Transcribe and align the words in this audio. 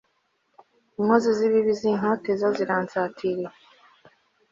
inkozi 0.99 1.29
z'ibibi 1.37 1.73
zintoteza 1.81 2.47
ziransatiriye 2.57 3.49